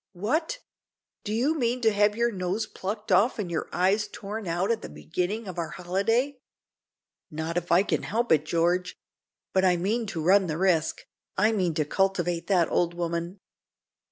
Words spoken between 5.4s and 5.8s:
of our